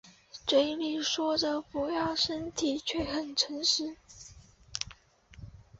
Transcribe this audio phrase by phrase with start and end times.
[0.47, 3.97] 嘴里说着不要身体却很诚实